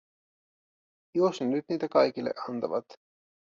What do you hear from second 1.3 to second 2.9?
ne nyt niitä kaikille antavat.